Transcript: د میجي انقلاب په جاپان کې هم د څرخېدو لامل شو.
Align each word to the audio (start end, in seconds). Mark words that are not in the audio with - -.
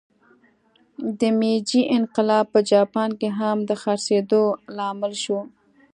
د 1.19 1.21
میجي 1.39 1.81
انقلاب 1.97 2.45
په 2.53 2.59
جاپان 2.71 3.09
کې 3.19 3.29
هم 3.39 3.57
د 3.69 3.71
څرخېدو 3.83 4.43
لامل 4.77 5.13
شو. 5.23 5.39